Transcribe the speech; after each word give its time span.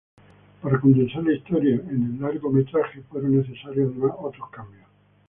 Para 0.63 0.79
condensar 0.81 1.23
la 1.23 1.33
historia 1.35 1.75
en 1.75 2.03
el 2.15 2.19
largometraje 2.19 3.03
fueron 3.03 3.37
necesarios 3.37 3.91
además 3.93 4.17
otros 4.17 4.49
cambios. 4.49 4.83